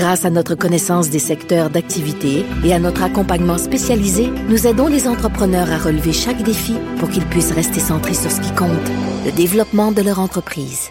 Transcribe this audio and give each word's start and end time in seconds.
Grâce 0.00 0.24
à 0.24 0.30
notre 0.30 0.54
connaissance 0.54 1.10
des 1.10 1.18
secteurs 1.18 1.68
d'activité 1.68 2.46
et 2.64 2.72
à 2.72 2.78
notre 2.78 3.02
accompagnement 3.02 3.58
spécialisé, 3.58 4.30
nous 4.48 4.66
aidons 4.66 4.86
les 4.86 5.06
entrepreneurs 5.06 5.70
à 5.70 5.76
relever 5.76 6.14
chaque 6.14 6.42
défi 6.42 6.74
pour 6.98 7.10
qu'ils 7.10 7.26
puissent 7.26 7.52
rester 7.52 7.80
centrés 7.80 8.14
sur 8.14 8.30
ce 8.30 8.40
qui 8.40 8.50
compte, 8.54 8.70
le 9.26 9.30
développement 9.30 9.92
de 9.92 10.00
leur 10.00 10.18
entreprise. 10.18 10.88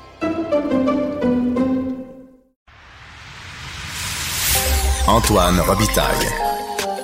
Antoine 5.07 5.59
Robitaille. 5.59 6.27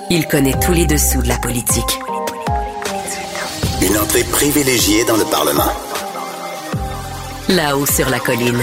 Il 0.08 0.28
connaît 0.28 0.54
tous 0.64 0.74
les 0.74 0.86
dessous 0.86 1.22
de 1.22 1.28
la 1.28 1.38
politique. 1.38 1.98
Une 3.82 3.98
entrée 3.98 4.22
privilégiée 4.30 5.04
dans 5.06 5.16
le 5.16 5.24
Parlement. 5.24 5.72
Là-haut 7.48 7.86
sur 7.86 8.08
la 8.08 8.20
colline. 8.20 8.62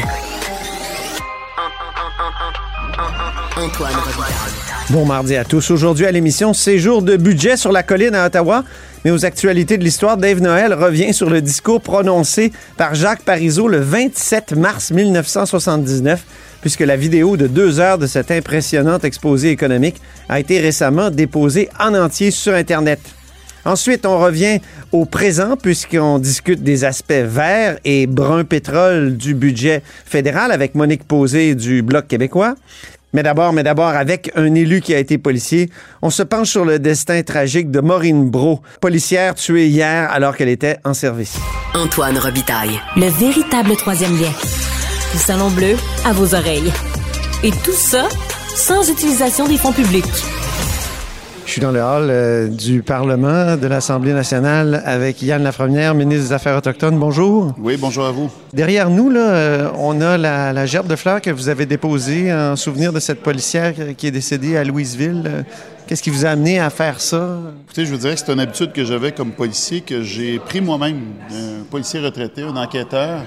Bon 4.89 5.05
mardi 5.05 5.35
à 5.35 5.43
tous. 5.45 5.71
Aujourd'hui 5.71 6.05
à 6.05 6.11
l'émission, 6.11 6.53
séjour 6.53 7.01
de 7.01 7.17
budget 7.17 7.55
sur 7.57 7.71
la 7.71 7.83
colline 7.83 8.15
à 8.15 8.25
Ottawa. 8.25 8.63
Mais 9.05 9.11
aux 9.11 9.25
actualités 9.25 9.77
de 9.77 9.83
l'histoire, 9.83 10.17
Dave 10.17 10.41
Noël 10.41 10.73
revient 10.73 11.13
sur 11.13 11.29
le 11.29 11.41
discours 11.41 11.81
prononcé 11.81 12.51
par 12.77 12.95
Jacques 12.95 13.23
Parizeau 13.23 13.67
le 13.67 13.79
27 13.79 14.55
mars 14.55 14.91
1979, 14.91 16.23
puisque 16.61 16.81
la 16.81 16.95
vidéo 16.95 17.37
de 17.37 17.47
deux 17.47 17.79
heures 17.79 17.97
de 17.97 18.07
cet 18.07 18.31
impressionnant 18.31 18.99
exposé 18.99 19.49
économique 19.49 20.01
a 20.29 20.39
été 20.39 20.59
récemment 20.59 21.09
déposée 21.09 21.69
en 21.79 21.93
entier 21.95 22.31
sur 22.31 22.53
Internet. 22.53 22.99
Ensuite, 23.65 24.05
on 24.05 24.19
revient 24.19 24.59
au 24.91 25.05
présent 25.05 25.55
puisqu'on 25.55 26.19
discute 26.19 26.63
des 26.63 26.83
aspects 26.83 27.13
verts 27.13 27.77
et 27.85 28.07
brun 28.07 28.43
pétrole 28.43 29.15
du 29.15 29.33
budget 29.33 29.81
fédéral 30.05 30.51
avec 30.51 30.75
Monique 30.75 31.05
Posé 31.05 31.55
du 31.55 31.81
Bloc 31.81 32.07
québécois. 32.07 32.55
Mais 33.13 33.21
d'abord, 33.21 33.53
mais 33.53 33.63
d'abord, 33.63 33.89
avec 33.89 34.31
un 34.35 34.55
élu 34.55 34.81
qui 34.81 34.93
a 34.93 34.97
été 34.97 35.19
policier, 35.19 35.69
on 36.01 36.09
se 36.09 36.23
penche 36.23 36.49
sur 36.49 36.65
le 36.65 36.79
destin 36.79 37.21
tragique 37.21 37.69
de 37.69 37.79
Maureen 37.79 38.29
Bro, 38.29 38.61
policière 38.81 39.35
tuée 39.35 39.67
hier 39.67 40.09
alors 40.11 40.35
qu'elle 40.35 40.49
était 40.49 40.77
en 40.83 40.95
service. 40.95 41.37
Antoine 41.75 42.17
Robitaille. 42.17 42.79
Le 42.95 43.07
véritable 43.07 43.75
troisième 43.75 44.19
lien. 44.19 44.31
Du 45.11 45.19
Salon 45.19 45.51
Bleu 45.51 45.75
à 46.05 46.13
vos 46.13 46.33
oreilles. 46.33 46.71
Et 47.43 47.51
tout 47.51 47.71
ça 47.71 48.07
sans 48.55 48.89
utilisation 48.89 49.47
des 49.47 49.57
fonds 49.57 49.73
publics. 49.73 50.05
Je 51.45 51.51
suis 51.51 51.61
dans 51.61 51.71
le 51.71 51.81
hall 51.81 52.07
euh, 52.09 52.47
du 52.47 52.81
Parlement 52.83 53.57
de 53.57 53.67
l'Assemblée 53.67 54.13
nationale 54.13 54.81
avec 54.85 55.21
Yann 55.21 55.43
Lafrenière, 55.43 55.93
ministre 55.93 56.27
des 56.27 56.33
Affaires 56.33 56.57
autochtones. 56.57 56.97
Bonjour. 56.97 57.53
Oui, 57.59 57.75
bonjour 57.77 58.05
à 58.05 58.11
vous. 58.11 58.31
Derrière 58.53 58.89
nous, 58.89 59.09
là, 59.09 59.29
euh, 59.29 59.69
on 59.77 59.99
a 59.99 60.17
la, 60.17 60.53
la, 60.53 60.65
gerbe 60.65 60.87
de 60.87 60.95
fleurs 60.95 61.19
que 61.19 61.29
vous 61.29 61.49
avez 61.49 61.65
déposée 61.65 62.33
en 62.33 62.55
souvenir 62.55 62.93
de 62.93 62.99
cette 62.99 63.21
policière 63.21 63.73
qui 63.97 64.07
est 64.07 64.11
décédée 64.11 64.55
à 64.55 64.63
Louisville. 64.63 65.23
Euh, 65.25 65.43
qu'est-ce 65.85 66.01
qui 66.01 66.09
vous 66.09 66.25
a 66.25 66.29
amené 66.29 66.59
à 66.59 66.69
faire 66.69 67.01
ça? 67.01 67.37
Écoutez, 67.65 67.85
je 67.85 67.91
vous 67.91 67.99
dirais 67.99 68.15
que 68.15 68.21
c'est 68.25 68.31
une 68.31 68.39
habitude 68.39 68.71
que 68.71 68.85
j'avais 68.85 69.11
comme 69.11 69.31
policier, 69.31 69.81
que 69.81 70.01
j'ai 70.01 70.39
pris 70.39 70.61
moi-même, 70.61 71.01
un 71.29 71.63
policier 71.69 71.99
retraité, 71.99 72.43
un 72.43 72.55
enquêteur, 72.55 73.25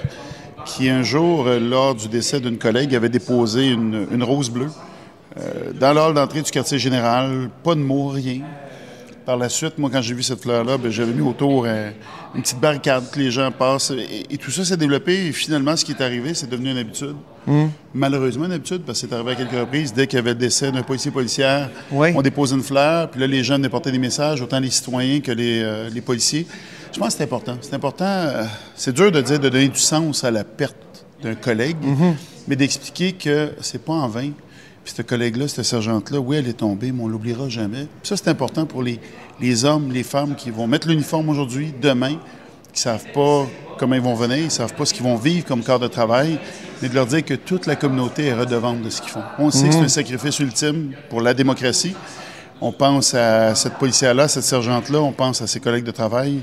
qui 0.65 0.89
un 0.89 1.03
jour, 1.03 1.45
lors 1.61 1.93
du 1.93 2.07
décès 2.07 2.39
d'une 2.39 2.57
collègue, 2.57 2.95
avait 2.95 3.09
déposé 3.09 3.67
une, 3.67 4.07
une 4.11 4.23
rose 4.23 4.49
bleue 4.49 4.69
euh, 5.35 5.71
dans 5.73 5.93
l'hall 5.93 6.13
d'entrée 6.13 6.41
du 6.41 6.51
quartier 6.51 6.79
général, 6.79 7.49
pas 7.63 7.75
de 7.75 7.79
mots, 7.79 8.07
rien. 8.09 8.41
Par 9.25 9.35
la 9.35 9.49
suite, 9.49 9.77
moi, 9.77 9.89
quand 9.91 10.01
j'ai 10.01 10.13
vu 10.13 10.23
cette 10.23 10.41
fleur-là, 10.41 10.77
ben, 10.77 10.89
j'avais 10.89 11.11
mis 11.11 11.21
autour 11.21 11.65
euh, 11.65 11.91
une 12.33 12.41
petite 12.41 12.61
barricade 12.61 13.11
que 13.11 13.19
les 13.19 13.29
gens 13.29 13.51
passent. 13.51 13.91
Et, 14.29 14.37
tout 14.37 14.51
ça 14.51 14.63
s'est 14.63 14.77
développé. 14.77 15.27
Et 15.27 15.31
finalement, 15.33 15.75
ce 15.75 15.83
qui 15.83 15.91
est 15.91 16.01
arrivé, 16.01 16.33
c'est 16.33 16.49
devenu 16.49 16.71
une 16.71 16.77
habitude. 16.77 17.15
Malheureusement, 17.93 18.45
une 18.45 18.53
habitude, 18.53 18.83
parce 18.85 19.01
que 19.01 19.07
c'est 19.07 19.13
arrivé 19.13 19.31
à 19.31 19.35
quelques 19.35 19.59
reprises. 19.59 19.93
Dès 19.93 20.07
qu'il 20.07 20.17
y 20.17 20.19
avait 20.19 20.31
le 20.31 20.39
décès 20.39 20.71
d'un 20.71 20.83
policier 20.83 21.11
policière, 21.11 21.69
on 21.91 22.21
dépose 22.21 22.53
une 22.53 22.63
fleur. 22.63 23.09
Puis 23.09 23.19
là, 23.19 23.27
les 23.27 23.43
gens 23.43 23.61
portaient 23.69 23.91
des 23.91 23.99
messages, 23.99 24.41
autant 24.41 24.59
les 24.59 24.69
citoyens 24.69 25.19
que 25.19 25.33
les, 25.33 25.61
euh, 25.61 25.89
les 25.89 26.01
policiers. 26.01 26.47
Je 26.93 26.99
pense 26.99 27.09
que 27.09 27.17
c'est 27.17 27.23
important. 27.23 27.57
C'est 27.59 27.73
important. 27.73 28.27
c'est 28.75 28.95
dur 28.95 29.11
de 29.11 29.19
dire 29.19 29.39
de 29.39 29.49
donner 29.49 29.67
du 29.67 29.79
sens 29.79 30.23
à 30.23 30.31
la 30.31 30.45
perte 30.45 31.05
d'un 31.21 31.35
collègue, 31.35 31.77
mais 32.47 32.55
d'expliquer 32.55 33.11
que 33.13 33.51
c'est 33.59 33.83
pas 33.83 33.93
en 33.93 34.07
vain. 34.07 34.31
Puis 34.87 34.95
ce 34.95 35.01
collègue-là, 35.01 35.49
cette 35.49 35.65
sergente-là, 35.65 36.17
oui, 36.21 36.37
elle 36.37 36.47
est 36.47 36.53
tombée, 36.53 36.93
mais 36.93 37.03
on 37.03 37.09
l'oubliera 37.09 37.49
jamais. 37.49 37.87
Puis 38.01 38.07
ça, 38.07 38.15
c'est 38.15 38.29
important 38.29 38.65
pour 38.65 38.81
les, 38.81 39.01
les 39.41 39.65
hommes, 39.65 39.91
les 39.91 40.03
femmes 40.03 40.33
qui 40.33 40.49
vont 40.49 40.65
mettre 40.65 40.87
l'uniforme 40.87 41.27
aujourd'hui, 41.27 41.73
demain, 41.81 42.15
qui 42.71 42.79
savent 42.79 43.03
pas 43.13 43.45
comment 43.77 43.95
ils 43.95 44.01
vont 44.01 44.13
venir, 44.13 44.37
ils 44.37 44.49
savent 44.49 44.73
pas 44.73 44.85
ce 44.85 44.93
qu'ils 44.93 45.03
vont 45.03 45.17
vivre 45.17 45.45
comme 45.45 45.61
corps 45.61 45.81
de 45.81 45.89
travail, 45.89 46.39
mais 46.81 46.87
de 46.87 46.95
leur 46.95 47.05
dire 47.05 47.25
que 47.25 47.33
toute 47.33 47.65
la 47.65 47.75
communauté 47.75 48.27
est 48.27 48.33
redevante 48.33 48.81
de 48.81 48.89
ce 48.89 49.01
qu'ils 49.01 49.11
font. 49.11 49.23
On 49.39 49.51
sait 49.51 49.67
que 49.67 49.73
c'est 49.73 49.81
un 49.81 49.89
sacrifice 49.89 50.39
ultime 50.39 50.93
pour 51.09 51.19
la 51.19 51.33
démocratie. 51.33 51.93
On 52.61 52.71
pense 52.71 53.13
à 53.13 53.55
cette 53.55 53.73
policière-là, 53.73 54.29
cette 54.29 54.45
sergente-là, 54.45 55.01
on 55.01 55.11
pense 55.11 55.41
à 55.41 55.47
ses 55.47 55.59
collègues 55.59 55.83
de 55.83 55.91
travail, 55.91 56.39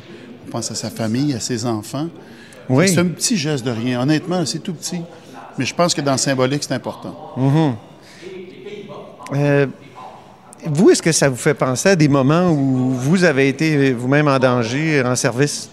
on 0.47 0.50
pense 0.50 0.71
à 0.71 0.75
sa 0.75 0.91
famille, 0.91 1.33
à 1.33 1.41
ses 1.41 1.65
enfants. 1.65 2.09
Oui. 2.69 2.91
C'est 2.91 2.99
un 2.99 3.06
petit 3.06 3.38
geste 3.38 3.65
de 3.65 3.71
rien. 3.71 4.03
Honnêtement, 4.03 4.44
c'est 4.44 4.59
tout 4.59 4.75
petit. 4.75 5.00
Mais 5.56 5.65
je 5.65 5.75
pense 5.75 5.94
que 5.94 6.03
dans 6.03 6.12
le 6.12 6.19
symbolique, 6.19 6.62
c'est 6.62 6.75
important. 6.75 7.16
Euh, 9.32 9.66
vous, 10.66 10.90
est-ce 10.90 11.02
que 11.02 11.12
ça 11.12 11.28
vous 11.28 11.36
fait 11.36 11.54
penser 11.54 11.90
à 11.90 11.96
des 11.96 12.08
moments 12.08 12.50
où 12.50 12.90
vous 12.90 13.24
avez 13.24 13.48
été 13.48 13.92
vous-même 13.92 14.28
en 14.28 14.38
danger, 14.38 15.02
en 15.04 15.14
service? 15.16 15.68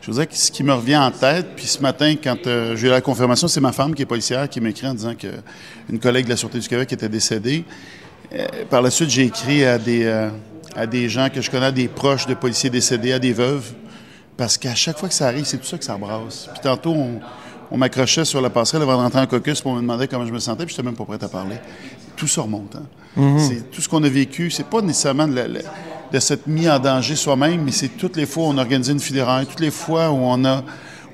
Je 0.00 0.06
vous 0.06 0.12
dirais 0.14 0.26
que 0.26 0.36
ce 0.36 0.50
qui 0.50 0.64
me 0.64 0.72
revient 0.72 0.96
en 0.96 1.10
tête, 1.10 1.54
puis 1.54 1.66
ce 1.66 1.80
matin, 1.80 2.14
quand 2.22 2.46
euh, 2.46 2.76
j'ai 2.76 2.88
eu 2.88 2.90
la 2.90 3.00
confirmation, 3.00 3.46
c'est 3.46 3.60
ma 3.60 3.72
femme 3.72 3.94
qui 3.94 4.02
est 4.02 4.06
policière 4.06 4.48
qui 4.48 4.60
m'écrit 4.60 4.86
en 4.86 4.94
disant 4.94 5.14
qu'une 5.14 5.98
collègue 6.00 6.24
de 6.24 6.30
la 6.30 6.36
Sûreté 6.36 6.58
du 6.58 6.68
Québec 6.68 6.92
était 6.92 7.08
décédée. 7.08 7.64
Euh, 8.32 8.46
par 8.68 8.82
la 8.82 8.90
suite, 8.90 9.10
j'ai 9.10 9.24
écrit 9.24 9.64
à 9.64 9.78
des, 9.78 10.30
à 10.74 10.86
des 10.86 11.08
gens 11.08 11.28
que 11.28 11.40
je 11.40 11.50
connais, 11.50 11.70
des 11.72 11.88
proches 11.88 12.26
de 12.26 12.34
policiers 12.34 12.70
décédés, 12.70 13.12
à 13.12 13.18
des 13.18 13.32
veuves, 13.32 13.72
parce 14.36 14.56
qu'à 14.56 14.74
chaque 14.74 14.98
fois 14.98 15.08
que 15.08 15.14
ça 15.14 15.26
arrive, 15.26 15.44
c'est 15.44 15.58
tout 15.58 15.66
ça 15.66 15.78
que 15.78 15.84
ça 15.84 15.96
brasse. 15.96 16.48
Puis 16.52 16.62
tantôt, 16.62 16.92
on, 16.92 17.20
on 17.70 17.78
m'accrochait 17.78 18.26
sur 18.26 18.40
la 18.42 18.50
passerelle 18.50 18.82
avant 18.82 18.96
de 18.98 19.02
rentrer 19.02 19.20
en 19.20 19.26
caucus 19.26 19.60
pour 19.62 19.74
me 19.74 19.80
demander 19.80 20.06
comment 20.06 20.26
je 20.26 20.32
me 20.32 20.38
sentais, 20.38 20.66
puis 20.66 20.74
je 20.74 20.80
n'étais 20.80 20.86
même 20.86 20.96
pas 20.96 21.04
prêt 21.04 21.24
à 21.24 21.28
parler. 21.28 21.56
Tout 22.22 22.28
ça 22.28 22.42
remonte. 22.42 22.76
Hein? 22.76 22.84
Mhm. 23.16 23.38
C'est 23.40 23.70
tout 23.72 23.80
ce 23.80 23.88
qu'on 23.88 24.04
a 24.04 24.08
vécu. 24.08 24.48
C'est 24.48 24.68
pas 24.68 24.80
nécessairement 24.80 25.26
de, 25.26 25.34
de 26.12 26.20
s'être 26.20 26.46
mis 26.46 26.70
en 26.70 26.78
danger 26.78 27.16
soi-même, 27.16 27.62
mais 27.64 27.72
c'est 27.72 27.88
toutes 27.88 28.16
les 28.16 28.26
fois 28.26 28.44
où 28.44 28.46
on 28.50 28.58
a 28.58 28.60
organisé 28.60 28.92
une 28.92 29.00
funéraille, 29.00 29.44
toutes 29.46 29.58
les 29.58 29.72
fois 29.72 30.10
où 30.10 30.18
on 30.20 30.44
a 30.44 30.62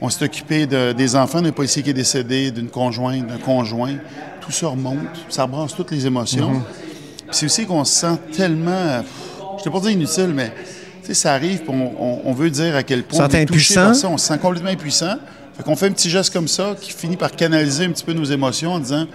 on 0.02 0.10
s'est 0.10 0.26
occupé 0.26 0.66
de, 0.66 0.92
des 0.92 1.16
enfants 1.16 1.40
d'un 1.40 1.50
policier 1.50 1.82
qui 1.82 1.88
est 1.88 1.94
décédé, 1.94 2.50
d'une 2.50 2.68
conjointe, 2.68 3.26
d'un 3.26 3.38
conjoint. 3.38 3.94
Tout 4.42 4.52
ça 4.52 4.66
remonte, 4.66 4.98
ça 5.30 5.46
brasse 5.46 5.74
toutes 5.74 5.90
les 5.90 6.06
émotions. 6.06 6.50
Mhm. 6.50 6.62
C'est 7.30 7.46
aussi 7.46 7.64
qu'on 7.64 7.86
se 7.86 8.00
sent 8.00 8.18
tellement, 8.36 9.02
je 9.64 9.66
ne 9.66 9.72
pas 9.72 9.80
dire 9.80 9.90
inutile, 9.92 10.34
mais 10.34 10.52
ça 11.10 11.32
arrive, 11.32 11.62
on, 11.68 12.20
on, 12.22 12.32
veut 12.34 12.50
dire 12.50 12.76
à 12.76 12.82
quel 12.82 13.02
point 13.02 13.24
on 13.24 13.28
est 13.34 13.46
touché 13.46 13.76
par 13.76 13.96
ça, 13.96 14.08
on 14.10 14.18
se 14.18 14.26
sent 14.26 14.38
complètement 14.38 14.68
impuissant. 14.68 15.16
Fait 15.56 15.62
qu'on 15.62 15.74
fait 15.74 15.86
un 15.86 15.92
petit 15.92 16.10
geste 16.10 16.34
comme 16.34 16.48
ça 16.48 16.76
qui 16.78 16.92
finit 16.92 17.16
par 17.16 17.32
canaliser 17.32 17.86
un 17.86 17.92
petit 17.92 18.04
peu 18.04 18.12
nos 18.12 18.24
émotions 18.24 18.74
en 18.74 18.78
disant 18.78 19.06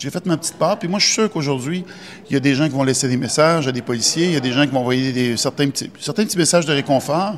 j'ai 0.00 0.10
fait 0.10 0.24
ma 0.24 0.36
petite 0.36 0.56
part. 0.56 0.78
Puis 0.78 0.88
moi, 0.88 0.98
je 0.98 1.04
suis 1.04 1.14
sûr 1.14 1.30
qu'aujourd'hui, 1.30 1.84
il 2.28 2.32
y 2.32 2.36
a 2.36 2.40
des 2.40 2.54
gens 2.54 2.64
qui 2.64 2.72
vont 2.72 2.82
laisser 2.82 3.06
des 3.06 3.18
messages 3.18 3.68
à 3.68 3.72
des 3.72 3.82
policiers, 3.82 4.26
il 4.26 4.32
y 4.32 4.36
a 4.36 4.40
des 4.40 4.52
gens 4.52 4.62
qui 4.62 4.72
vont 4.72 4.80
envoyer 4.80 5.12
des, 5.12 5.36
certains, 5.36 5.68
petits, 5.68 5.90
certains 6.00 6.24
petits 6.24 6.38
messages 6.38 6.64
de 6.64 6.72
réconfort. 6.72 7.34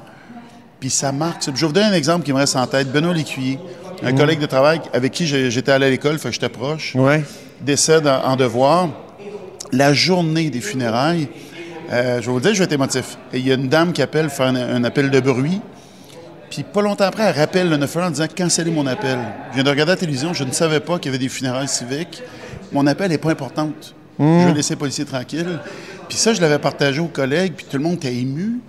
Puis 0.78 0.90
ça 0.90 1.12
marque. 1.12 1.42
Je 1.44 1.50
vais 1.50 1.66
vous 1.66 1.72
donner 1.72 1.86
un 1.86 1.92
exemple 1.92 2.24
qui 2.24 2.32
me 2.32 2.38
reste 2.38 2.56
en 2.56 2.66
tête. 2.66 2.90
Benoît 2.90 3.14
Lécuyer, 3.14 3.58
un 4.02 4.12
mmh. 4.12 4.16
collègue 4.16 4.40
de 4.40 4.46
travail 4.46 4.80
avec 4.92 5.12
qui 5.12 5.26
j'étais 5.26 5.72
allé 5.72 5.86
à 5.86 5.90
l'école, 5.90 6.18
fait 6.18 6.28
que 6.28 6.34
j'étais 6.34 6.48
proche, 6.48 6.94
ouais. 6.94 7.24
décède 7.60 8.06
en, 8.06 8.36
devoir. 8.36 8.88
La 9.72 9.94
journée 9.94 10.50
des 10.50 10.60
funérailles, 10.60 11.28
euh, 11.90 12.20
je 12.20 12.26
vais 12.26 12.32
vous 12.32 12.40
dire, 12.40 12.52
je 12.52 12.58
vais 12.58 12.64
être 12.64 12.72
émotif. 12.72 13.16
il 13.32 13.46
y 13.46 13.50
a 13.50 13.54
une 13.54 13.68
dame 13.68 13.92
qui 13.92 14.02
appelle 14.02 14.28
faire 14.28 14.46
un, 14.46 14.56
un 14.56 14.84
appel 14.84 15.10
de 15.10 15.18
bruit. 15.18 15.60
Puis 16.50 16.62
pas 16.62 16.82
longtemps 16.82 17.04
après, 17.04 17.22
elle 17.22 17.38
rappelle 17.38 17.70
le 17.70 17.78
9 17.78 17.96
en 17.96 18.10
disant 18.10 18.26
cancellez 18.36 18.70
mon 18.70 18.86
appel. 18.86 19.18
Je 19.50 19.54
viens 19.54 19.64
de 19.64 19.70
regarder 19.70 19.92
la 19.92 19.96
télévision, 19.96 20.34
je 20.34 20.44
ne 20.44 20.52
savais 20.52 20.80
pas 20.80 20.98
qu'il 20.98 21.06
y 21.06 21.14
avait 21.14 21.24
des 21.24 21.30
funérailles 21.30 21.68
civiques. 21.68 22.22
Mon 22.72 22.86
appel 22.86 23.10
n'est 23.10 23.18
pas 23.18 23.30
importante. 23.30 23.94
Mmh. 24.18 24.40
Je 24.40 24.46
vais 24.48 24.54
laisser 24.54 24.74
le 24.74 24.78
policier 24.78 25.04
tranquille. 25.04 25.60
Puis 26.08 26.18
ça, 26.18 26.32
je 26.32 26.40
l'avais 26.40 26.58
partagé 26.58 27.00
aux 27.00 27.06
collègues, 27.06 27.54
puis 27.56 27.66
tout 27.68 27.76
le 27.76 27.82
monde 27.82 27.94
était 27.94 28.14
ému. 28.14 28.60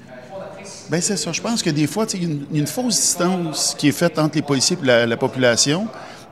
Bien, 0.90 1.02
c'est 1.02 1.18
ça. 1.18 1.32
Je 1.32 1.42
pense 1.42 1.62
que 1.64 1.70
des 1.70 1.88
fois, 1.88 2.06
il 2.14 2.24
y, 2.24 2.26
a 2.26 2.30
une, 2.30 2.46
une 2.54 2.68
fausse 2.68 3.00
distance 3.00 3.76
qui 3.78 3.88
est 3.88 3.94
faite 3.94 4.20
entre 4.20 4.36
les 4.36 4.42
policiers 4.42 4.78
et 4.82 4.86
la, 4.86 5.06
la 5.06 5.18
population. 5.18 5.88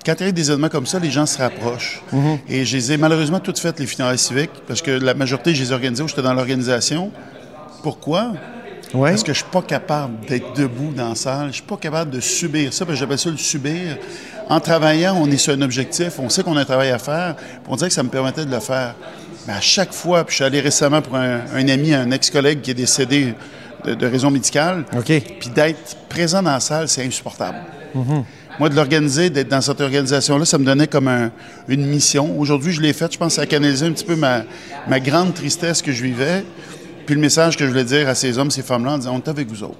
Quand 0.05 0.15
il 0.19 0.25
y 0.25 0.29
a 0.29 0.31
des 0.31 0.49
événements 0.49 0.69
comme 0.69 0.85
ça, 0.85 0.99
les 0.99 1.11
gens 1.11 1.25
se 1.25 1.37
rapprochent. 1.37 2.01
Mmh. 2.11 2.33
Et 2.49 2.65
je 2.65 2.75
les 2.75 2.91
ai 2.93 2.97
malheureusement 2.97 3.39
toutes 3.39 3.59
faites, 3.59 3.79
les 3.79 3.85
funérailles 3.85 4.17
civiques, 4.17 4.51
parce 4.67 4.81
que 4.81 4.91
la 4.91 5.13
majorité, 5.13 5.53
je 5.53 5.63
les 5.63 5.71
ai 5.71 5.73
organisées 5.73 6.03
où 6.03 6.07
j'étais 6.07 6.21
dans 6.21 6.33
l'organisation. 6.33 7.11
Pourquoi? 7.83 8.33
Ouais. 8.93 9.11
Parce 9.11 9.23
que 9.23 9.31
je 9.33 9.37
suis 9.39 9.47
pas 9.51 9.61
capable 9.61 10.25
d'être 10.27 10.53
debout 10.55 10.91
dans 10.95 11.09
la 11.09 11.15
salle. 11.15 11.47
Je 11.47 11.53
suis 11.53 11.61
pas 11.63 11.77
capable 11.77 12.11
de 12.11 12.19
subir 12.19 12.73
ça, 12.73 12.85
parce 12.85 12.95
que 12.97 12.99
j'appelle 12.99 13.19
ça 13.19 13.29
le 13.29 13.37
subir. 13.37 13.97
En 14.49 14.59
travaillant, 14.59 15.15
on 15.17 15.27
est 15.31 15.37
sur 15.37 15.53
un 15.53 15.61
objectif, 15.61 16.19
on 16.19 16.27
sait 16.29 16.43
qu'on 16.43 16.57
a 16.57 16.61
un 16.61 16.65
travail 16.65 16.89
à 16.89 16.99
faire, 16.99 17.35
puis 17.37 17.45
on 17.69 17.75
dirait 17.77 17.87
que 17.89 17.93
ça 17.95 18.03
me 18.03 18.09
permettait 18.09 18.45
de 18.45 18.51
le 18.51 18.59
faire. 18.59 18.95
Mais 19.47 19.53
à 19.53 19.61
chaque 19.61 19.93
fois, 19.93 20.23
puis 20.25 20.31
je 20.31 20.35
suis 20.35 20.43
allé 20.43 20.59
récemment 20.59 21.01
pour 21.01 21.15
un, 21.15 21.39
un 21.55 21.67
ami, 21.69 21.93
un 21.93 22.11
ex-collègue 22.11 22.61
qui 22.61 22.71
est 22.71 22.75
décédé 22.75 23.33
de, 23.85 23.93
de 23.93 24.05
raison 24.07 24.29
médicale, 24.29 24.83
OK. 24.95 25.05
puis 25.39 25.49
d'être 25.55 25.95
présent 26.09 26.43
dans 26.43 26.51
la 26.51 26.59
salle, 26.59 26.87
c'est 26.89 27.03
insupportable. 27.05 27.57
Moi, 28.59 28.69
de 28.69 28.75
l'organiser, 28.75 29.29
d'être 29.29 29.47
dans 29.47 29.61
cette 29.61 29.79
organisation-là, 29.81 30.45
ça 30.45 30.57
me 30.57 30.65
donnait 30.65 30.87
comme 30.87 31.07
un- 31.07 31.31
une 31.69 31.85
mission. 31.85 32.37
Aujourd'hui, 32.37 32.73
je 32.73 32.81
l'ai 32.81 32.93
faite. 32.93 33.13
Je 33.13 33.17
pense 33.17 33.29
que 33.29 33.35
ça 33.35 33.41
a 33.43 33.45
canalisé 33.45 33.85
un 33.85 33.91
petit 33.93 34.03
peu 34.05 34.15
ma, 34.15 34.43
ma 34.87 34.99
grande 34.99 35.33
tristesse 35.33 35.81
que 35.81 35.91
je 35.91 36.03
vivais, 36.03 36.43
puis 37.05 37.15
le 37.15 37.21
message 37.21 37.57
que 37.57 37.65
je 37.65 37.69
voulais 37.69 37.83
dire 37.83 38.07
à 38.09 38.15
ces 38.15 38.37
hommes, 38.37 38.51
ces 38.51 38.61
femmes-là, 38.63 38.93
en 38.93 38.97
disant, 38.97 39.13
on 39.15 39.17
est 39.19 39.27
avec 39.29 39.47
vous 39.47 39.63
autres. 39.63 39.77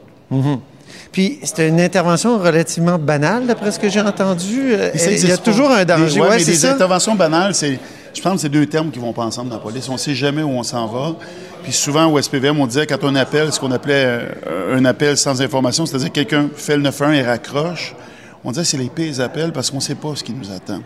Puis 1.12 1.40
c'était 1.44 1.68
une 1.68 1.80
intervention 1.82 2.38
relativement 2.38 2.98
banale, 2.98 3.46
d'après 3.46 3.72
ce 3.72 3.80
que 3.80 3.90
j'ai 3.90 4.00
entendu. 4.02 4.74
Euh, 4.74 4.92
Il 4.96 5.28
y 5.28 5.32
a 5.32 5.38
toujours 5.38 5.72
un 5.72 5.84
danger. 5.84 6.16
Des, 6.16 6.22
ouais, 6.22 6.30
Ouais, 6.30 6.38
mais 6.38 6.44
des 6.46 6.54
ça. 6.54 6.74
interventions 6.74 7.16
banales, 7.16 7.54
c'est, 7.54 7.80
je 8.14 8.22
pense 8.22 8.36
que 8.36 8.40
c'est 8.42 8.50
deux 8.50 8.66
termes 8.66 8.92
qui 8.92 9.00
vont 9.00 9.12
pas 9.14 9.24
ensemble 9.24 9.50
dans 9.50 9.58
la 9.58 9.62
police. 9.62 9.90
On 9.90 9.98
sait 9.98 10.16
jamais 10.16 10.42
où 10.44 10.50
on 10.52 10.64
s'en 10.64 10.88
va. 10.88 11.16
Puis 11.64 11.74
souvent, 11.74 12.08
au 12.12 12.20
SPVM, 12.22 12.60
on 12.60 12.66
disait 12.68 12.88
quand 12.88 13.04
on 13.04 13.14
appelle, 13.16 13.52
ce 13.52 13.60
qu'on 13.60 13.72
appelait 13.72 14.06
euh, 14.48 14.78
un 14.78 14.86
appel 14.86 15.18
sans 15.18 15.42
information, 15.42 15.86
c'est-à-dire 15.86 16.08
que 16.10 16.14
quelqu'un 16.14 16.48
fait 16.56 16.76
le 16.78 16.84
911 16.84 17.16
et 17.18 17.24
raccroche. 17.24 17.94
On 18.44 18.52
disait 18.52 18.64
que 18.64 18.68
c'est 18.68 18.78
les 18.78 18.90
pires 18.90 19.22
appels 19.22 19.52
parce 19.52 19.70
qu'on 19.70 19.78
ne 19.78 19.82
sait 19.82 19.96
pas 19.96 20.16
ce 20.16 20.24
qui 20.24 20.34
nous 20.34 20.52
attend. 20.52 20.82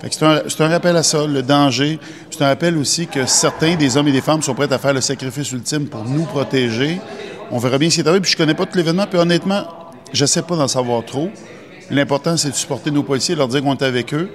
Fait 0.00 0.08
que 0.08 0.14
c'est, 0.14 0.62
un, 0.62 0.68
rappel 0.68 0.96
à 0.96 1.02
ça, 1.02 1.26
le 1.26 1.42
danger. 1.42 1.98
C'est 2.30 2.42
un 2.42 2.48
rappel 2.48 2.78
aussi 2.78 3.06
que 3.06 3.26
certains 3.26 3.76
des 3.76 3.96
hommes 3.96 4.08
et 4.08 4.12
des 4.12 4.22
femmes 4.22 4.42
sont 4.42 4.54
prêts 4.54 4.72
à 4.72 4.78
faire 4.78 4.94
le 4.94 5.02
sacrifice 5.02 5.52
ultime 5.52 5.86
pour 5.86 6.04
nous 6.04 6.24
protéger. 6.24 6.98
On 7.50 7.58
verra 7.58 7.76
bien 7.76 7.90
ce 7.90 7.96
qui 7.96 8.00
est 8.00 8.08
arrivé. 8.08 8.22
Puis 8.22 8.32
je 8.32 8.36
connais 8.36 8.54
pas 8.54 8.64
tout 8.64 8.76
l'événement. 8.76 9.06
Puis 9.06 9.18
honnêtement, 9.18 9.64
je 10.12 10.24
sais 10.24 10.42
pas 10.42 10.56
d'en 10.56 10.68
savoir 10.68 11.04
trop. 11.04 11.28
L'important, 11.90 12.36
c'est 12.36 12.50
de 12.50 12.54
supporter 12.54 12.90
nos 12.90 13.02
policiers, 13.02 13.34
leur 13.34 13.48
dire 13.48 13.62
qu'on 13.62 13.74
est 13.74 13.82
avec 13.82 14.14
eux, 14.14 14.30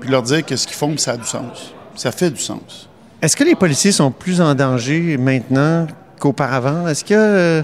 puis 0.00 0.08
leur 0.08 0.22
dire 0.22 0.44
que 0.44 0.54
ce 0.54 0.66
qu'ils 0.66 0.76
font, 0.76 0.96
ça 0.96 1.12
a 1.12 1.16
du 1.16 1.24
sens. 1.24 1.74
Ça 1.96 2.12
fait 2.12 2.30
du 2.30 2.40
sens. 2.40 2.88
Est-ce 3.20 3.36
que 3.36 3.44
les 3.44 3.54
policiers 3.54 3.92
sont 3.92 4.10
plus 4.10 4.40
en 4.40 4.54
danger 4.54 5.16
maintenant 5.16 5.86
qu'auparavant? 6.18 6.86
Est-ce 6.86 7.04
que, 7.04 7.14
euh, 7.14 7.62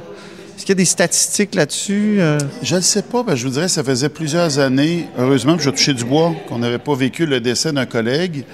est-ce 0.59 0.67
qu'il 0.67 0.73
y 0.73 0.79
a 0.79 0.83
des 0.83 0.85
statistiques 0.87 1.55
là-dessus? 1.55 2.17
euh? 2.19 2.37
Je 2.65 2.75
ne 2.75 2.81
sais 2.81 3.03
pas, 3.03 3.23
ben, 3.23 3.37
je 3.37 3.47
vous 3.47 3.53
dirais, 3.53 3.69
ça 3.69 3.85
faisait 3.85 4.09
plusieurs 4.09 4.59
années, 4.59 5.07
heureusement, 5.17 5.57
que 5.57 5.63
je 5.63 5.71
touché 5.71 5.95
du 5.95 6.05
bois, 6.05 6.35
qu'on 6.49 6.59
n'avait 6.59 6.81
pas 6.81 6.97
vécu 6.97 7.27
le 7.27 7.39
décès 7.41 7.73
d'un 7.73 7.87
collègue, 7.87 8.45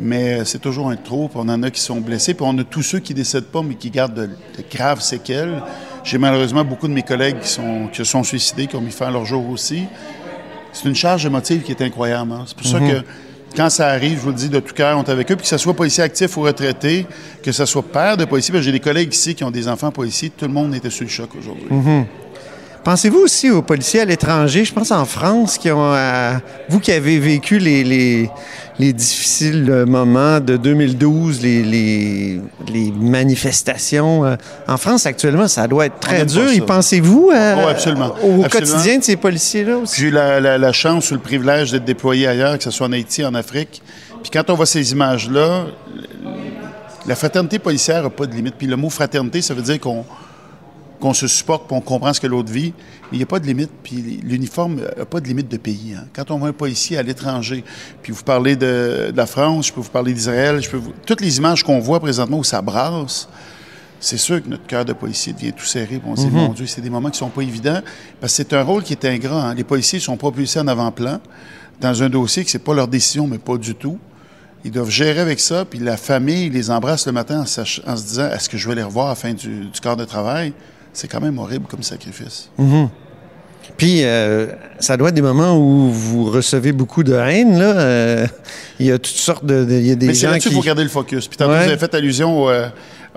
mais 0.00 0.46
c'est 0.46 0.60
toujours 0.60 0.88
un 0.88 0.96
trop, 0.96 1.28
puis 1.28 1.36
on 1.38 1.48
en 1.50 1.62
a 1.62 1.70
qui 1.70 1.82
sont 1.82 2.00
blessés, 2.00 2.32
puis 2.32 2.46
on 2.48 2.56
a 2.56 2.64
tous 2.64 2.80
ceux 2.80 3.00
qui 3.00 3.12
ne 3.12 3.18
décèdent 3.18 3.48
pas, 3.48 3.60
mais 3.62 3.74
qui 3.74 3.90
gardent 3.90 4.14
de, 4.14 4.26
de 4.28 4.64
graves 4.74 5.02
séquelles. 5.02 5.62
J'ai 6.04 6.16
malheureusement 6.16 6.64
beaucoup 6.64 6.88
de 6.88 6.94
mes 6.94 7.02
collègues 7.02 7.38
qui, 7.40 7.48
sont, 7.50 7.88
qui 7.88 7.98
se 7.98 8.04
sont 8.04 8.24
suicidés, 8.24 8.66
qui 8.66 8.76
ont 8.76 8.80
mis 8.80 8.90
fin 8.90 9.08
à 9.08 9.10
leur 9.10 9.26
jour 9.26 9.46
aussi. 9.50 9.82
C'est 10.72 10.88
une 10.88 10.94
charge 10.96 11.26
émotive 11.26 11.60
qui 11.64 11.72
est 11.72 11.82
incroyable. 11.82 12.32
hein. 12.32 12.44
C'est 12.46 12.56
pour 12.56 12.66
ça 12.66 12.78
que 12.78 13.04
quand 13.54 13.70
ça 13.70 13.88
arrive, 13.88 14.18
je 14.18 14.22
vous 14.22 14.30
le 14.30 14.34
dis 14.34 14.48
de 14.48 14.60
tout 14.60 14.74
cœur, 14.74 14.98
on 14.98 15.02
est 15.02 15.10
avec 15.10 15.30
eux, 15.30 15.36
puis 15.36 15.42
que 15.42 15.48
ce 15.48 15.58
soit 15.58 15.74
policier 15.74 16.02
actif 16.02 16.36
ou 16.36 16.42
retraité, 16.42 17.06
que 17.42 17.52
ce 17.52 17.64
soit 17.64 17.82
père 17.82 18.16
de 18.16 18.24
policier, 18.24 18.52
parce 18.52 18.62
que 18.62 18.66
j'ai 18.66 18.72
des 18.72 18.80
collègues 18.80 19.12
ici 19.12 19.34
qui 19.34 19.44
ont 19.44 19.50
des 19.50 19.68
enfants 19.68 19.90
policiers, 19.90 20.30
tout 20.30 20.46
le 20.46 20.52
monde 20.52 20.74
était 20.74 20.90
sous 20.90 21.04
le 21.04 21.10
choc 21.10 21.30
aujourd'hui. 21.38 21.66
Pensez-vous 22.84 23.20
aussi 23.20 23.48
aux 23.48 23.62
policiers 23.62 24.00
à 24.00 24.04
l'étranger, 24.04 24.64
je 24.64 24.72
pense 24.72 24.90
en 24.90 25.04
France, 25.04 25.56
qui 25.56 25.70
ont, 25.70 25.94
euh, 25.94 26.32
vous 26.68 26.80
qui 26.80 26.90
avez 26.90 27.20
vécu 27.20 27.58
les, 27.60 27.84
les, 27.84 28.28
les 28.80 28.92
difficiles 28.92 29.68
euh, 29.70 29.86
moments 29.86 30.40
de 30.40 30.56
2012, 30.56 31.40
les, 31.42 31.62
les, 31.62 32.40
les 32.72 32.90
manifestations. 32.90 34.24
euh, 34.24 34.34
en 34.66 34.76
France, 34.78 35.06
actuellement, 35.06 35.46
ça 35.46 35.68
doit 35.68 35.86
être 35.86 36.00
très 36.00 36.26
dur. 36.26 36.52
Y 36.52 36.60
pensez-vous 36.60 37.30
euh, 37.32 37.54
Oh, 37.64 37.68
absolument. 37.68 38.14
au 38.20 38.42
Absolument. 38.44 38.48
quotidien 38.72 38.98
de 38.98 39.04
ces 39.04 39.16
policiers-là 39.16 39.76
aussi? 39.78 40.00
J'ai 40.00 40.08
eu 40.08 40.10
la, 40.10 40.40
la- 40.40 40.58
la 40.58 40.72
chance 40.72 41.12
ou 41.12 41.14
le 41.14 41.20
privilège 41.20 41.70
d'être 41.70 41.84
déployé 41.84 42.26
ailleurs, 42.26 42.58
que 42.58 42.64
ce 42.64 42.72
soit 42.72 42.88
en 42.88 42.92
Haïti, 42.92 43.24
en 43.24 43.34
Afrique. 43.34 43.80
Puis 44.22 44.30
quand 44.32 44.50
on 44.50 44.54
voit 44.54 44.66
ces 44.66 44.90
images-là, 44.90 45.66
la 47.06 47.14
fraternité 47.14 47.60
policière 47.60 48.02
n'a 48.02 48.10
pas 48.10 48.26
de 48.26 48.34
limite. 48.34 48.56
Puis 48.58 48.66
le 48.66 48.74
mot 48.76 48.90
fraternité, 48.90 49.40
ça 49.40 49.54
veut 49.54 49.62
dire 49.62 49.78
qu'on 49.78 50.04
qu'on 51.02 51.14
se 51.14 51.26
supporte, 51.26 51.66
puis 51.66 51.76
on 51.76 51.80
comprend 51.80 52.12
ce 52.12 52.20
que 52.20 52.28
l'autre 52.28 52.52
vit. 52.52 52.72
Mais 53.10 53.14
il 53.14 53.16
n'y 53.18 53.24
a 53.24 53.26
pas 53.26 53.40
de 53.40 53.46
limite. 53.46 53.70
Puis 53.82 54.20
l'uniforme 54.22 54.76
n'a 54.96 55.04
pas 55.04 55.20
de 55.20 55.26
limite 55.26 55.48
de 55.50 55.56
pays. 55.56 55.94
hein. 55.98 56.04
Quand 56.14 56.30
on 56.30 56.38
voit 56.38 56.48
un 56.48 56.52
policier 56.52 56.96
à 56.96 57.02
l'étranger, 57.02 57.64
puis 58.02 58.12
vous 58.12 58.22
parlez 58.22 58.54
de, 58.54 59.10
de 59.10 59.16
la 59.16 59.26
France, 59.26 59.66
je 59.66 59.72
peux 59.72 59.80
vous 59.80 59.90
parler 59.90 60.12
d'Israël, 60.12 60.62
je 60.62 60.70
peux 60.70 60.76
vous... 60.76 60.92
toutes 61.04 61.20
les 61.20 61.38
images 61.38 61.64
qu'on 61.64 61.80
voit 61.80 61.98
présentement 61.98 62.38
où 62.38 62.44
ça 62.44 62.62
brasse, 62.62 63.28
c'est 63.98 64.16
sûr 64.16 64.42
que 64.42 64.48
notre 64.48 64.66
cœur 64.66 64.84
de 64.84 64.92
policier 64.92 65.32
devient 65.32 65.52
tout 65.52 65.64
serré. 65.64 65.98
puis 65.98 66.02
On 66.06 66.14
se 66.16 66.22
dit, 66.22 66.30
mon 66.30 66.48
Dieu, 66.52 66.66
c'est 66.66 66.80
des 66.80 66.90
moments 66.90 67.10
qui 67.10 67.18
sont 67.18 67.28
pas 67.30 67.42
évidents. 67.42 67.80
Parce 68.20 68.32
que 68.32 68.36
c'est 68.36 68.52
un 68.52 68.62
rôle 68.62 68.82
qui 68.84 68.92
est 68.92 69.04
ingrat. 69.04 69.48
hein. 69.48 69.54
Les 69.54 69.64
policiers 69.64 69.98
sont 70.00 70.16
propulsés 70.16 70.60
en 70.60 70.68
avant-plan 70.68 71.20
dans 71.80 72.00
un 72.02 72.08
dossier 72.08 72.44
que 72.44 72.50
c'est 72.50 72.60
pas 72.60 72.74
leur 72.74 72.86
décision, 72.86 73.26
mais 73.26 73.38
pas 73.38 73.56
du 73.56 73.74
tout. 73.74 73.98
Ils 74.64 74.70
doivent 74.70 74.90
gérer 74.90 75.18
avec 75.18 75.40
ça, 75.40 75.64
puis 75.64 75.80
la 75.80 75.96
famille 75.96 76.48
les 76.48 76.70
embrasse 76.70 77.06
le 77.06 77.12
matin 77.12 77.40
en 77.42 77.46
se 77.46 78.02
disant 78.04 78.30
est-ce 78.30 78.48
que 78.48 78.56
je 78.56 78.68
vais 78.68 78.76
les 78.76 78.84
revoir 78.84 79.06
à 79.06 79.08
la 79.10 79.14
fin 79.16 79.32
du, 79.32 79.64
du 79.66 79.80
corps 79.80 79.96
de 79.96 80.04
travail? 80.04 80.52
C'est 80.92 81.08
quand 81.08 81.20
même 81.20 81.38
horrible 81.38 81.66
comme 81.68 81.82
sacrifice. 81.82 82.50
Puis, 83.76 84.04
euh, 84.04 84.48
ça 84.80 84.96
doit 84.96 85.08
être 85.08 85.14
des 85.14 85.22
moments 85.22 85.56
où 85.56 85.88
vous 85.90 86.24
recevez 86.24 86.72
beaucoup 86.72 87.02
de 87.04 87.14
haine. 87.14 87.58
Là. 87.58 87.72
Euh, 87.78 88.26
il 88.78 88.86
y 88.86 88.90
a 88.92 88.98
toutes 88.98 89.06
sortes 89.16 89.44
de... 89.46 89.64
de- 89.64 89.74
Il 89.74 89.86
y 89.86 89.90
a 89.92 89.94
des 89.94 90.08
Mais 90.08 90.14
c'est 90.14 90.26
là-dessus 90.26 90.40
qui... 90.40 90.48
qu'il 90.48 90.56
faut 90.56 90.66
garder 90.66 90.82
le 90.82 90.88
focus. 90.88 91.28
Puis 91.28 91.36
tantôt, 91.36 91.52
Ouais. 91.52 91.62
vous 91.64 91.68
avez 91.70 91.78
fait 91.78 91.94
allusion 91.94 92.48
euh, 92.50 92.66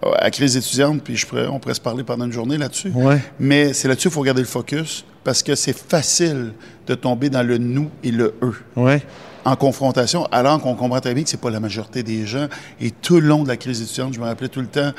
à 0.04 0.26
la 0.26 0.32
crise 0.32 0.56
étudiante, 0.56 1.02
puis 1.04 1.18
je 1.18 1.26
pourrais- 1.26 1.48
on 1.48 1.60
pourrait 1.60 1.74
se 1.74 1.82
parler 1.82 2.04
pendant 2.04 2.26
une 2.26 2.32
journée 2.32 2.58
là-dessus. 2.58 2.92
Ouais. 2.94 3.20
Mais 3.40 3.74
c'est 3.74 3.88
là-dessus 3.88 4.08
qu'il 4.10 4.14
faut 4.16 4.24
garder 4.24 4.42
le 4.42 4.48
focus, 4.48 5.04
parce 5.24 5.42
que 5.44 5.56
c'est 5.56 5.78
facile 5.78 6.54
de 6.88 6.96
tomber 6.96 7.30
dans 7.30 7.44
le 7.44 7.58
nous 7.58 7.90
et 8.04 8.12
le 8.12 8.36
eux. 8.42 8.56
Ouais. 8.76 9.02
en 9.46 9.56
confrontation, 9.56 10.26
alors 10.32 10.60
qu'on 10.60 10.74
comprend 10.76 11.00
très 11.00 11.14
bien 11.14 11.24
que 11.24 11.30
c'est 11.30 11.40
pas 11.40 11.52
la 11.52 11.60
majorité 11.60 12.02
des 12.02 12.26
gens. 12.26 12.48
Et 12.82 12.90
tout 12.92 13.20
le 13.20 13.28
long 13.28 13.44
de 13.44 13.48
la 13.48 13.58
crise 13.58 13.80
étudiante, 13.82 14.14
je 14.14 14.20
me 14.20 14.26
rappelais 14.26 14.48
tout 14.50 14.62
le 14.62 14.66
temps, 14.68 14.92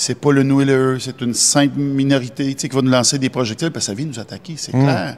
c'est 0.00 0.14
pas 0.18 0.32
le 0.32 0.42
nous 0.42 0.62
et 0.62 0.64
le 0.64 0.94
eux, 0.94 0.98
c'est 0.98 1.20
une 1.20 1.34
simple 1.34 1.78
minorité 1.78 2.54
tu 2.54 2.60
sais, 2.62 2.68
qui 2.70 2.74
va 2.74 2.80
nous 2.80 2.90
lancer 2.90 3.18
des 3.18 3.28
projectiles, 3.28 3.70
parce 3.70 3.84
que 3.86 3.92
ça 3.92 3.94
vient 3.94 4.06
nous 4.06 4.18
attaquer, 4.18 4.54
c'est 4.56 4.72
clair. 4.72 5.16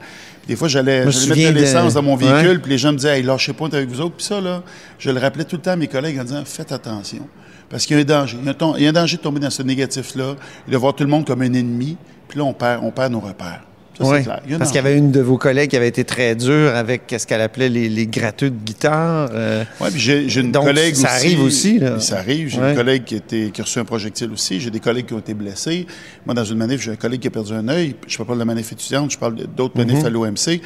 Des 0.48 0.56
fois, 0.56 0.66
j'allais 0.66 1.04
mettre 1.04 1.20
de 1.28 1.34
de- 1.52 1.58
l'essence 1.60 1.94
dans 1.94 2.02
mon 2.02 2.16
Ouais. 2.16 2.24
véhicule, 2.32 2.60
puis 2.60 2.70
les 2.72 2.78
gens 2.78 2.90
me 2.92 2.96
disaient, 2.96 3.18
hey, 3.18 3.22
lâchez 3.22 3.52
pas, 3.52 3.66
avec 3.66 3.88
vous 3.88 4.00
autres. 4.00 4.16
Puis 4.16 4.26
ça, 4.26 4.40
là, 4.40 4.64
je 4.98 5.10
le 5.10 5.20
rappelais 5.20 5.44
tout 5.44 5.54
le 5.56 5.62
temps 5.62 5.70
à 5.70 5.76
mes 5.76 5.86
collègues 5.86 6.18
en 6.18 6.24
disant, 6.24 6.42
faites 6.44 6.72
attention. 6.72 7.28
Parce 7.70 7.86
qu'il 7.86 7.96
y 7.96 8.00
a 8.00 8.02
un 8.02 8.04
danger. 8.04 8.36
Il 8.40 8.44
y 8.44 8.48
a 8.48 8.50
un, 8.50 8.54
ton- 8.54 8.76
il 8.76 8.82
y 8.82 8.86
a 8.86 8.90
un 8.90 8.92
danger 8.92 9.16
de 9.18 9.22
tomber 9.22 9.38
dans 9.38 9.50
ce 9.50 9.62
négatif-là, 9.62 10.34
et 10.66 10.70
de 10.72 10.76
voir 10.76 10.94
tout 10.96 11.04
le 11.04 11.10
monde 11.10 11.24
comme 11.24 11.42
un 11.42 11.52
ennemi, 11.52 11.96
puis 12.28 12.38
là, 12.38 12.44
on 12.44 12.52
perd, 12.52 12.82
on 12.82 12.90
perd 12.90 13.12
nos 13.12 13.20
repères. 13.20 13.62
Ça, 14.00 14.20
clair. 14.22 14.40
Un 14.50 14.58
Parce 14.58 14.70
qu'il 14.70 14.76
y 14.76 14.86
avait 14.86 14.96
une 14.96 15.10
de 15.12 15.20
vos 15.20 15.36
collègues 15.38 15.70
qui 15.70 15.76
avait 15.76 15.88
été 15.88 16.04
très 16.04 16.34
dure 16.34 16.74
avec 16.74 17.14
ce 17.16 17.26
qu'elle 17.26 17.40
appelait 17.42 17.68
les, 17.68 17.88
les 17.88 18.06
gratteux 18.06 18.50
de 18.50 18.56
guitare. 18.64 19.28
euh, 19.32 19.64
Oui, 19.80 19.88
puis 19.90 20.00
j'ai 20.00 20.40
une 20.40 20.50
Donc, 20.50 20.64
collègue 20.64 20.94
ça 20.94 21.08
aussi. 21.14 21.26
arrive 21.26 21.42
aussi, 21.42 21.78
là. 21.78 22.00
Ça 22.00 22.18
arrive. 22.18 22.48
J'ai 22.48 22.58
Ouais. 22.60 22.70
une 22.70 22.76
collègue 22.76 23.04
qui, 23.04 23.16
était, 23.16 23.50
qui 23.52 23.60
a 23.60 23.64
reçu 23.64 23.78
un 23.78 23.84
projectile 23.84 24.30
aussi. 24.32 24.60
J'ai 24.60 24.70
des 24.70 24.80
collègues 24.80 25.06
qui 25.06 25.14
ont 25.14 25.18
été 25.18 25.34
blessés. 25.34 25.86
Moi, 26.26 26.34
dans 26.34 26.44
une 26.44 26.56
manif, 26.58 26.80
j'ai 26.82 26.92
un 26.92 26.96
collègue 26.96 27.20
qui 27.20 27.28
a 27.28 27.30
perdu 27.30 27.52
un 27.52 27.68
œil. 27.68 27.94
Je 28.08 28.16
parle 28.16 28.28
pas 28.28 28.34
de 28.34 28.38
la 28.38 28.44
manif 28.46 28.72
étudiante, 28.72 29.10
je 29.12 29.18
parle 29.18 29.34
d'autres 29.56 29.78
Mhm. 29.78 29.86
manifs 29.86 30.04
à 30.04 30.10
l'OMC. 30.10 30.60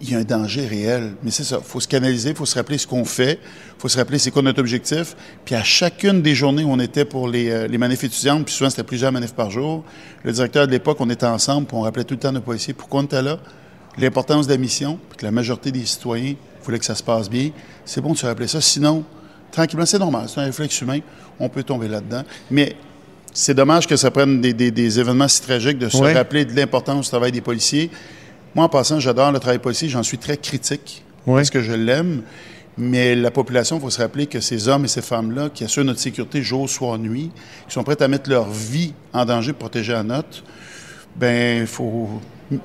Il 0.00 0.10
y 0.10 0.14
a 0.14 0.18
un 0.18 0.22
danger 0.24 0.66
réel. 0.66 1.14
Mais 1.24 1.30
c'est 1.32 1.42
ça. 1.44 1.58
Il 1.60 1.68
faut 1.68 1.80
se 1.80 1.88
canaliser, 1.88 2.30
il 2.30 2.36
faut 2.36 2.46
se 2.46 2.54
rappeler 2.54 2.78
ce 2.78 2.86
qu'on 2.86 3.04
fait, 3.04 3.40
il 3.42 3.80
faut 3.80 3.88
se 3.88 3.98
rappeler 3.98 4.18
c'est 4.18 4.30
quoi 4.30 4.42
notre 4.42 4.60
objectif. 4.60 5.16
Puis 5.44 5.54
à 5.56 5.64
chacune 5.64 6.22
des 6.22 6.34
journées 6.36 6.62
où 6.64 6.70
on 6.70 6.78
était 6.78 7.04
pour 7.04 7.28
les, 7.28 7.50
euh, 7.50 7.66
les 7.66 7.78
manifs 7.78 8.04
étudiantes, 8.04 8.44
puis 8.44 8.54
souvent 8.54 8.70
c'était 8.70 8.84
plusieurs 8.84 9.10
manifs 9.12 9.34
par 9.34 9.50
jour, 9.50 9.84
le 10.24 10.32
directeur 10.32 10.66
de 10.66 10.72
l'époque, 10.72 10.98
on 11.00 11.10
était 11.10 11.26
ensemble, 11.26 11.66
puis 11.66 11.76
on 11.76 11.80
rappelait 11.80 12.04
tout 12.04 12.14
le 12.14 12.20
temps 12.20 12.30
nos 12.32 12.40
policiers 12.40 12.74
pourquoi 12.74 13.00
on 13.00 13.04
était 13.04 13.22
là, 13.22 13.38
l'importance 13.98 14.46
de 14.46 14.52
la 14.52 14.58
mission, 14.58 14.98
puis 15.10 15.18
que 15.18 15.24
la 15.24 15.32
majorité 15.32 15.72
des 15.72 15.84
citoyens 15.84 16.34
voulaient 16.62 16.78
que 16.78 16.84
ça 16.84 16.94
se 16.94 17.02
passe 17.02 17.28
bien. 17.28 17.50
C'est 17.84 18.00
bon 18.00 18.12
de 18.12 18.18
se 18.18 18.26
rappeler 18.26 18.46
ça. 18.46 18.60
Sinon, 18.60 19.02
tranquillement, 19.50 19.86
c'est 19.86 19.98
normal, 19.98 20.26
c'est 20.28 20.40
un 20.40 20.44
réflexe 20.44 20.80
humain, 20.80 21.00
on 21.40 21.48
peut 21.48 21.64
tomber 21.64 21.88
là-dedans. 21.88 22.22
Mais 22.52 22.76
c'est 23.32 23.54
dommage 23.54 23.86
que 23.88 23.96
ça 23.96 24.10
prenne 24.12 24.40
des, 24.40 24.52
des- 24.52 24.70
des 24.70 25.00
événements 25.00 25.26
si 25.28 25.42
tragiques 25.42 25.78
de 25.78 25.88
se 25.88 25.96
Ouais. 25.98 26.12
rappeler 26.12 26.44
de 26.44 26.54
l'importance 26.54 27.06
du 27.06 27.08
travail 27.10 27.32
des 27.32 27.40
policiers. 27.40 27.90
Moi, 28.54 28.64
en 28.64 28.68
passant, 28.68 28.98
j'adore 29.00 29.30
le 29.32 29.38
travail 29.38 29.58
policier, 29.58 29.88
j'en 29.88 30.02
suis 30.02 30.18
très 30.18 30.36
critique 30.36 31.04
parce 31.36 31.50
que 31.50 31.60
je 31.62 31.72
l'aime. 31.72 32.22
Mais 32.80 33.16
la 33.16 33.32
population, 33.32 33.76
il 33.78 33.80
faut 33.80 33.90
se 33.90 34.00
rappeler 34.00 34.26
que 34.28 34.38
ces 34.40 34.68
hommes 34.68 34.84
et 34.84 34.88
ces 34.88 35.02
femmes-là 35.02 35.48
qui 35.52 35.64
assurent 35.64 35.84
notre 35.84 35.98
sécurité 35.98 36.42
jour, 36.42 36.70
soir, 36.70 36.96
nuit, 36.96 37.30
qui 37.66 37.74
sont 37.74 37.82
prêts 37.82 38.00
à 38.00 38.06
mettre 38.06 38.30
leur 38.30 38.48
vie 38.48 38.94
en 39.12 39.24
danger 39.24 39.52
pour 39.52 39.58
protéger 39.68 39.92
la 39.92 40.04
nôtre, 40.04 40.44
ben 41.16 41.62
il 41.62 41.66
faut 41.66 42.08
mi- 42.50 42.60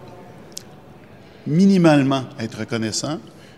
minimalement 1.48 2.24
être 2.40 2.60
reconnaissant. 2.60 3.18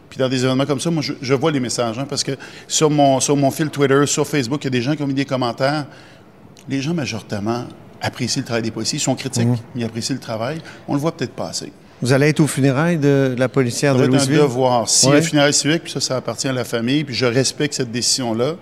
Puis 0.10 0.17
dans 0.17 0.29
des 0.29 0.46
événements 0.46 0.65
comme 0.65 0.79
ça, 0.79 0.89
moi, 0.91 1.01
je, 1.03 1.13
je 1.22 1.34
vois 1.34 1.51
les 1.51 1.60
messages, 1.60 2.00
hein, 2.00 2.05
parce 2.08 2.24
que 2.24 2.32
sur 2.67 2.89
mon, 2.89 3.20
sur 3.20 3.36
mon 3.36 3.51
fil 3.51 3.70
Twitter, 3.70 4.05
sur 4.05 4.25
Facebook, 4.25 4.63
il 4.63 4.65
y 4.65 4.67
a 4.67 4.72
des 4.72 4.82
gens 4.82 4.96
qui 4.96 5.03
ont 5.03 5.08
mis 5.08 5.13
des 5.13 5.25
commentaires. 5.25 5.86
Les 6.70 6.82
gens, 6.82 6.94
majoritairement, 6.94 7.65
apprécient 8.01 8.41
le 8.41 8.46
travail 8.46 8.63
des 8.63 8.72
policiers. 8.72 8.98
Ils 8.98 9.01
sont 9.01 9.15
critiques, 9.15 9.46
Mmh. 9.48 9.55
ils 9.75 9.84
apprécient 9.84 10.15
le 10.15 10.22
travail. 10.22 10.62
On 10.88 10.94
le 10.94 11.00
voit 11.00 11.12
peut-être 11.15 11.34
pas 11.34 11.50
assez. 11.50 11.72
Vous 12.01 12.11
allez 12.13 12.27
être 12.29 12.39
aux 12.41 12.47
funérailles 12.47 12.97
de 12.97 13.35
la 13.37 13.47
policière 13.49 13.93
Ça 13.93 13.97
de 13.99 14.03
va 14.03 14.07
être 14.07 14.13
un 14.13 14.17
Louisville? 14.25 14.41
devoir. 14.43 14.73
A 15.03 15.07
Ouais. 15.09 15.17
un 15.17 15.21
funérailles 15.21 15.53
civique, 15.53 15.83
puis 15.83 15.91
ça, 15.93 15.99
ça 16.01 16.17
appartient 16.17 16.47
à 16.47 16.53
la 16.53 16.65
famille, 16.65 17.03
puis 17.03 17.15
je 17.15 17.25
respecte 17.25 17.73
cette 17.73 17.91
décision-là, 17.91 18.55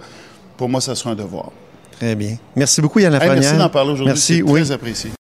pour 0.57 0.69
moi, 0.69 0.79
ça 0.81 0.93
sera 0.95 1.11
un 1.11 1.15
devoir. 1.15 1.51
Très 1.99 2.15
bien. 2.15 2.37
Merci 2.55 2.81
beaucoup, 2.81 2.99
Yann 2.99 3.13
Hey, 3.13 3.19
Lafrenière. 3.19 3.41
merci 3.41 3.57
d'en 3.57 3.69
parler 3.69 3.91
aujourd'hui. 3.91 4.13
Merci, 4.13 4.35
C'est 4.37 4.41
oui. 4.43 4.61
très 4.61 4.71
apprécié. 4.71 5.09